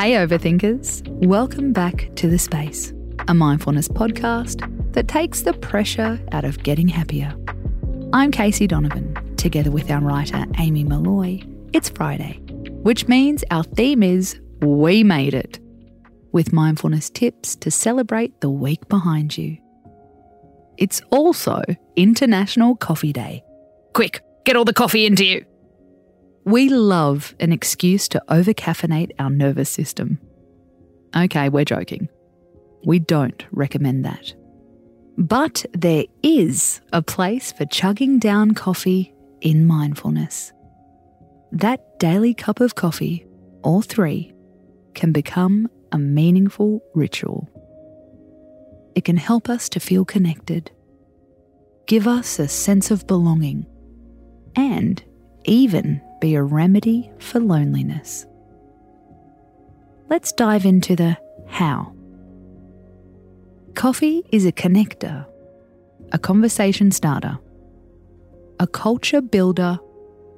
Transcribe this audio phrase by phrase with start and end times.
[0.00, 1.06] Hey, overthinkers.
[1.26, 2.94] Welcome back to The Space,
[3.28, 7.36] a mindfulness podcast that takes the pressure out of getting happier.
[8.14, 11.42] I'm Casey Donovan, together with our writer Amy Molloy.
[11.74, 12.40] It's Friday,
[12.82, 15.58] which means our theme is We Made It,
[16.32, 19.58] with mindfulness tips to celebrate the week behind you.
[20.78, 21.60] It's also
[21.96, 23.44] International Coffee Day.
[23.92, 25.44] Quick, get all the coffee into you.
[26.44, 30.18] We love an excuse to overcaffeinate our nervous system.
[31.14, 32.08] Okay, we're joking.
[32.84, 34.32] We don't recommend that.
[35.18, 39.12] But there is a place for chugging down coffee
[39.42, 40.52] in mindfulness.
[41.52, 43.26] That daily cup of coffee,
[43.62, 44.32] or three,
[44.94, 47.48] can become a meaningful ritual.
[48.94, 50.70] It can help us to feel connected,
[51.86, 53.66] give us a sense of belonging,
[54.56, 55.02] and
[55.44, 58.26] even be a remedy for loneliness.
[60.08, 61.92] Let's dive into the how.
[63.74, 65.26] Coffee is a connector,
[66.12, 67.38] a conversation starter,
[68.58, 69.78] a culture builder,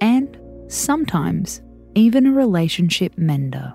[0.00, 1.60] and sometimes
[1.94, 3.72] even a relationship mender.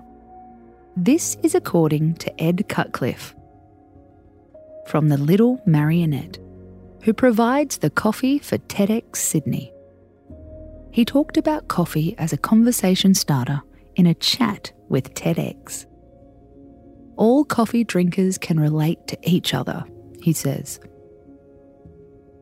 [0.96, 3.34] This is according to Ed Cutcliffe
[4.86, 6.38] from the Little Marionette,
[7.02, 9.72] who provides the coffee for TEDx Sydney.
[10.92, 13.62] He talked about coffee as a conversation starter
[13.96, 15.86] in a chat with TEDx.
[17.16, 19.84] All coffee drinkers can relate to each other,
[20.22, 20.80] he says.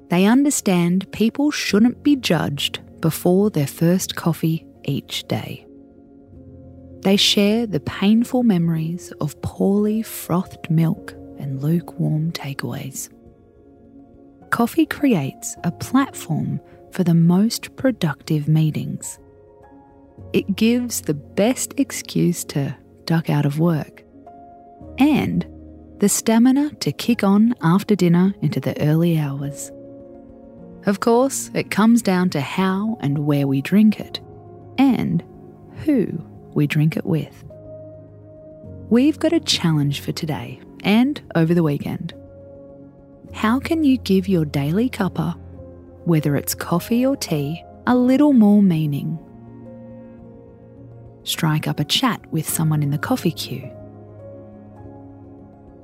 [0.08, 5.64] They understand people shouldn't be judged before their first coffee each day.
[7.02, 13.10] They share the painful memories of poorly frothed milk and lukewarm takeaways.
[14.50, 16.60] Coffee creates a platform
[16.92, 19.18] for the most productive meetings.
[20.32, 24.04] It gives the best excuse to duck out of work
[24.98, 25.46] and
[25.98, 29.70] the stamina to kick on after dinner into the early hours.
[30.86, 34.20] Of course, it comes down to how and where we drink it
[34.78, 35.22] and
[35.84, 36.06] who
[36.54, 37.44] we drink it with.
[38.88, 42.14] We've got a challenge for today and over the weekend.
[43.32, 45.38] How can you give your daily cuppa
[46.04, 49.18] whether it's coffee or tea, a little more meaning.
[51.24, 53.70] Strike up a chat with someone in the coffee queue.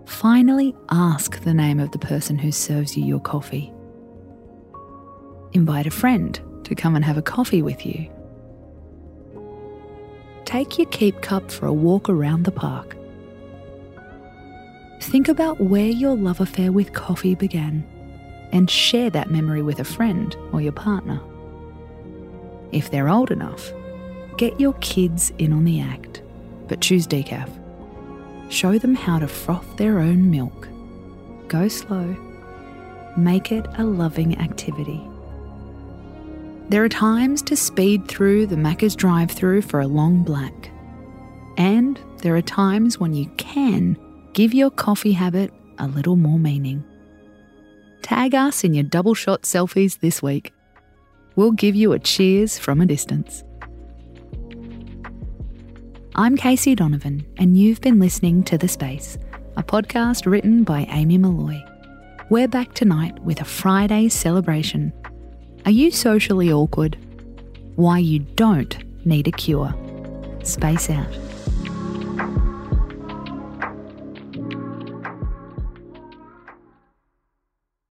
[0.06, 3.72] Finally, ask the name of the person who serves you your coffee.
[5.53, 8.10] Invite a friend to come and have a coffee with you.
[10.44, 12.97] Take your keep cup for a walk around the park.
[15.00, 17.84] Think about where your love affair with coffee began
[18.56, 21.20] and share that memory with a friend or your partner.
[22.72, 23.70] If they're old enough,
[24.38, 26.22] get your kids in on the act,
[26.66, 27.50] but choose decaf.
[28.48, 30.68] Show them how to froth their own milk.
[31.48, 32.16] Go slow.
[33.18, 35.06] Make it a loving activity.
[36.70, 40.70] There are times to speed through the Macca's drive through for a long black.
[41.58, 43.98] And there are times when you can
[44.32, 46.84] give your coffee habit a little more meaning.
[48.06, 50.54] Tag us in your double shot selfies this week.
[51.34, 53.42] We'll give you a cheers from a distance.
[56.14, 59.18] I'm Casey Donovan, and you've been listening to The Space,
[59.56, 61.60] a podcast written by Amy Molloy.
[62.30, 64.92] We're back tonight with a Friday celebration.
[65.64, 66.96] Are you socially awkward?
[67.74, 69.74] Why you don't need a cure.
[70.44, 71.12] Space out.